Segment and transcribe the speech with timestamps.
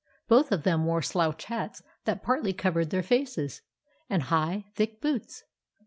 [0.27, 3.61] Both of them wore slouch hats that partly covered their faces,
[4.09, 5.43] and high, thick boots.